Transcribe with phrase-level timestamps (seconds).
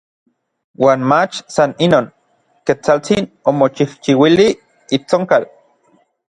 [0.85, 2.07] Uan mach san inon,
[2.71, 4.49] Ketsaltsin omochijchiuili
[4.99, 5.47] itsonkal.